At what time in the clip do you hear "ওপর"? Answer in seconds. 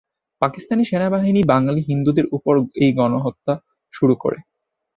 2.31-2.53